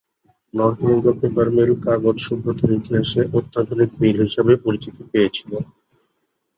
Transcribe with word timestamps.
North 0.53 0.79
Bengal 0.81 1.15
paper 1.21 1.47
mill 1.55 1.71
কাগজ 1.85 2.17
সভ্যতার 2.27 2.71
ইতিহাসে 2.79 3.21
অত্যাধুনিক 3.37 3.89
মিল 4.01 4.17
হিসাবে 4.25 4.53
পরিচিতি 4.63 5.01
পেয়েছিল। 5.11 5.51